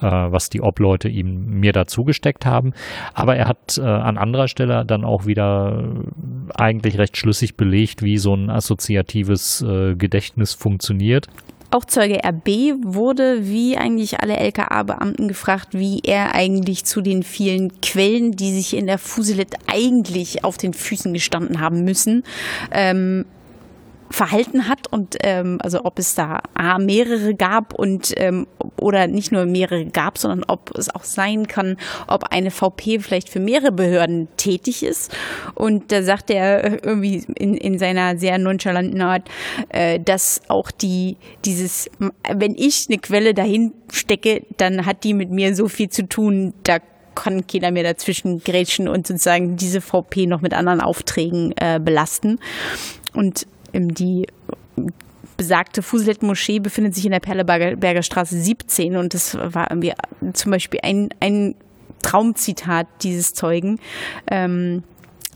[0.00, 2.72] äh, was die Obleute ihm mir dazu gesteckt haben.
[3.12, 5.84] Aber er hat äh, an anderer Stelle dann auch wieder
[6.54, 11.26] eigentlich recht schlüssig belegt, wie so ein assoziatives äh, Gedächtnis funktioniert.
[11.72, 17.80] Auch Zeuge RB wurde wie eigentlich alle LKA-Beamten gefragt, wie er eigentlich zu den vielen
[17.80, 22.24] Quellen, die sich in der Fusilet eigentlich auf den Füßen gestanden haben müssen,
[22.72, 23.24] ähm,
[24.12, 28.46] verhalten hat und ähm, also ob es da A, mehrere gab und ähm,
[28.76, 33.28] oder nicht nur mehrere gab, sondern ob es auch sein kann, ob eine VP vielleicht
[33.28, 35.12] für mehrere Behörden tätig ist.
[35.54, 39.28] Und da sagt er irgendwie in, in seiner sehr nonchalanten Art,
[39.70, 41.90] äh, dass auch die dieses,
[42.30, 46.52] wenn ich eine Quelle dahin stecke, dann hat die mit mir so viel zu tun,
[46.64, 46.78] da
[47.14, 52.38] kann keiner mehr dazwischen grätschen und sozusagen diese VP noch mit anderen Aufträgen äh, belasten.
[53.12, 54.26] Und die
[55.36, 59.92] besagte Fusilet-Moschee befindet sich in der Perleberger Straße 17 und das war irgendwie
[60.34, 61.54] zum Beispiel ein, ein
[62.02, 63.78] Traumzitat dieses Zeugen.
[64.30, 64.82] Ähm,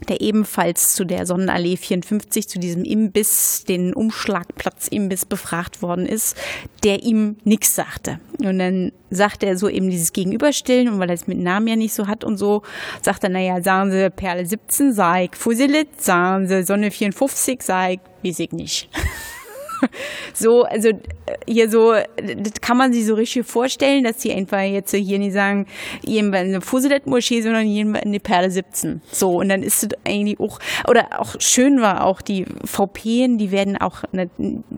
[0.09, 6.36] der ebenfalls zu der Sonnenallee 54, zu diesem Imbiss, den Umschlagplatz-Imbiss befragt worden ist,
[6.84, 8.20] der ihm nichts sagte.
[8.38, 11.76] Und dann sagt er so eben dieses Gegenüberstellen und weil er es mit Namen ja
[11.76, 12.62] nicht so hat und so,
[13.01, 17.92] sagt er, naja, sagen Sie Perle 17, sag ich Fusilit, sagen Sie Sonne 54, sag
[17.92, 18.88] ich, weiß ich nicht.
[20.35, 20.99] so, also äh,
[21.47, 25.33] hier so, das kann man sich so richtig vorstellen, dass die einfach jetzt hier nicht
[25.33, 25.66] sagen,
[26.03, 29.03] jemand eine Fusilet-Moschee, sondern jemand eine Perle 17.
[29.11, 30.59] So, und dann ist es eigentlich auch,
[30.89, 34.03] oder auch schön war auch, die VPen, die werden auch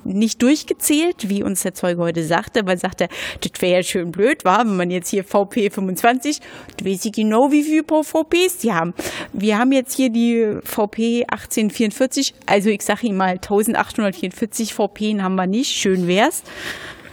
[0.04, 3.08] nicht durchgezählt, wie uns der Zeuge heute sagte, weil sagte,
[3.40, 6.40] das wäre ja schön blöd, war, wenn man jetzt hier VP 25,
[6.76, 8.94] du weißt ich genau, wie viele VPs die haben.
[9.32, 15.22] Wir haben jetzt hier die VP 1844, also ich sage Ihnen mal 1844 VP VPN
[15.22, 16.42] haben wir nicht, schön wär's.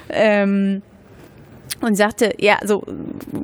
[0.10, 0.82] Ähm,
[1.82, 2.84] und sagte, ja, also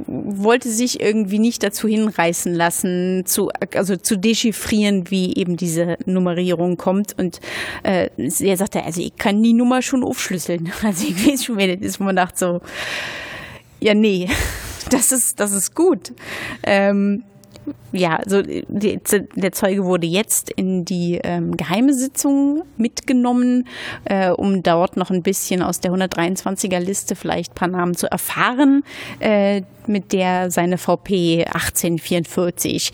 [0.08, 6.78] wollte sich irgendwie nicht dazu hinreißen lassen, zu, also zu dechiffrieren, wie eben diese Nummerierung
[6.78, 7.18] kommt.
[7.20, 7.40] Und
[7.84, 10.72] äh, er sagte, also ich kann die Nummer schon aufschlüsseln.
[10.84, 12.62] Also ich weiß schon, wer das ist, man dachte so,
[13.80, 14.30] ja, nee,
[14.90, 16.14] das ist, das ist gut.
[16.64, 17.24] Ähm,
[17.91, 18.99] ja, also die,
[19.36, 23.68] der Zeuge wurde jetzt in die ähm, geheime Sitzung mitgenommen,
[24.05, 28.09] äh, um dort noch ein bisschen aus der 123er Liste vielleicht ein paar Namen zu
[28.09, 28.84] erfahren,
[29.20, 32.91] äh, mit der seine VP 1844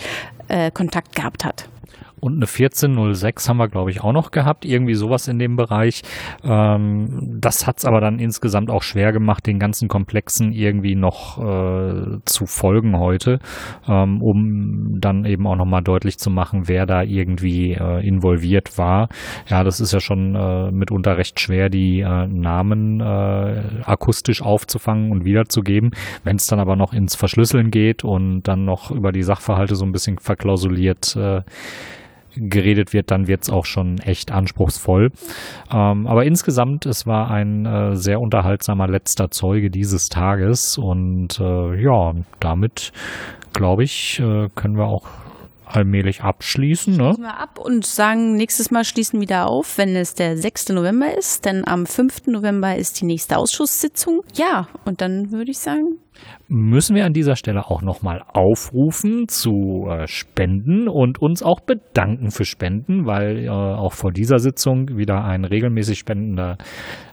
[0.47, 1.69] äh, Kontakt gehabt hat
[2.19, 6.01] und eine 1406 haben wir, glaube ich, auch noch gehabt, irgendwie sowas in dem Bereich.
[6.43, 11.37] Ähm, das hat es aber dann insgesamt auch schwer gemacht, den ganzen Komplexen irgendwie noch
[11.37, 13.39] äh, zu folgen heute,
[13.87, 19.09] ähm, um dann eben auch nochmal deutlich zu machen, wer da irgendwie äh, involviert war.
[19.47, 25.11] Ja, das ist ja schon äh, mitunter recht schwer, die äh, Namen äh, akustisch aufzufangen
[25.11, 25.91] und wiederzugeben.
[26.23, 29.85] Wenn es dann aber noch ins Verschlüsseln geht und dann noch über die Sachverhalte so
[29.85, 31.41] ein bisschen verklausuliert äh,
[32.35, 35.11] geredet wird, dann wird es auch schon echt anspruchsvoll.
[35.71, 41.81] Ähm, aber insgesamt, es war ein äh, sehr unterhaltsamer letzter Zeuge dieses Tages und äh,
[41.81, 42.91] ja, damit
[43.53, 45.07] glaube ich, äh, können wir auch
[45.69, 46.93] allmählich abschließen.
[46.93, 47.13] Ne?
[47.13, 50.69] Schließen wir ab und sagen, nächstes Mal schließen wieder auf, wenn es der 6.
[50.69, 52.27] November ist, denn am 5.
[52.27, 54.21] November ist die nächste Ausschusssitzung.
[54.33, 55.99] Ja, und dann würde ich sagen.
[56.47, 62.31] Müssen wir an dieser Stelle auch nochmal aufrufen zu äh, Spenden und uns auch bedanken
[62.31, 66.57] für Spenden, weil äh, auch vor dieser Sitzung wieder ein regelmäßig spendender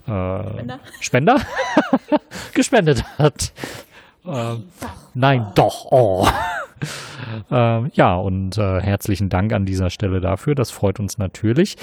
[0.07, 1.36] äh, Spender, Spender
[2.55, 3.52] gespendet hat.
[4.24, 4.57] Äh,
[5.14, 5.86] nein, doch.
[5.90, 6.26] Oh.
[7.51, 10.55] Äh, ja, und äh, herzlichen Dank an dieser Stelle dafür.
[10.55, 11.77] Das freut uns natürlich.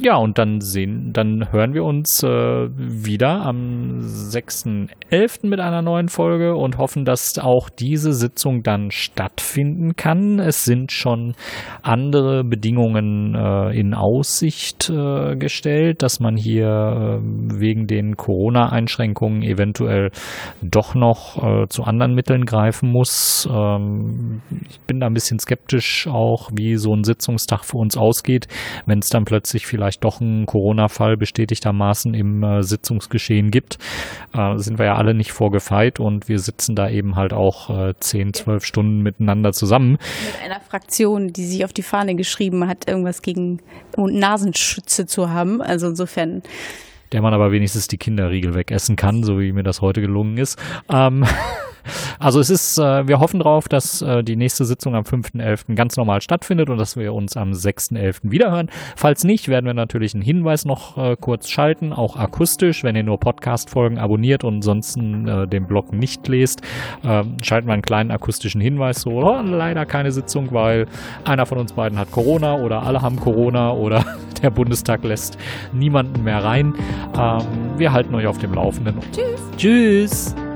[0.00, 5.46] Ja, und dann sehen, dann hören wir uns äh, wieder am 6.11.
[5.46, 10.38] mit einer neuen Folge und hoffen, dass auch diese Sitzung dann stattfinden kann.
[10.38, 11.34] Es sind schon
[11.82, 17.20] andere Bedingungen äh, in Aussicht äh, gestellt, dass man hier äh,
[17.60, 20.10] wegen den Corona-Einschränkungen eventuell
[20.62, 23.48] doch noch äh, zu anderen Mitteln greifen muss.
[23.50, 24.37] Ähm,
[24.68, 28.48] ich bin da ein bisschen skeptisch auch, wie so ein Sitzungstag für uns ausgeht,
[28.86, 33.78] wenn es dann plötzlich vielleicht doch einen Corona-Fall bestätigtermaßen im äh, Sitzungsgeschehen gibt.
[34.34, 37.94] Äh, sind wir ja alle nicht vorgefeit und wir sitzen da eben halt auch äh,
[37.98, 39.92] 10, 12 Stunden miteinander zusammen.
[39.92, 43.60] Mit einer Fraktion, die sich auf die Fahne geschrieben hat, irgendwas gegen
[43.96, 45.60] Nasenschütze zu haben.
[45.60, 46.42] Also insofern
[47.12, 50.58] der man aber wenigstens die Kinderriegel wegessen kann, so wie mir das heute gelungen ist.
[50.90, 51.24] Ähm,
[52.18, 55.74] also es ist, äh, wir hoffen darauf, dass äh, die nächste Sitzung am 5.11.
[55.74, 58.30] ganz normal stattfindet und dass wir uns am 6.11.
[58.30, 58.70] wiederhören.
[58.96, 63.02] Falls nicht, werden wir natürlich einen Hinweis noch äh, kurz schalten, auch akustisch, wenn ihr
[63.02, 66.62] nur Podcast-Folgen abonniert und ansonsten äh, den Blog nicht lest,
[67.02, 70.86] äh, schalten wir einen kleinen akustischen Hinweis, so oh, leider keine Sitzung, weil
[71.24, 74.04] einer von uns beiden hat Corona oder alle haben Corona oder
[74.42, 75.38] der Bundestag lässt
[75.72, 76.74] niemanden mehr rein.
[77.16, 77.40] Ähm,
[77.76, 78.96] wir halten euch auf dem Laufenden.
[79.12, 79.40] Tschüss.
[79.56, 80.47] Tschüss.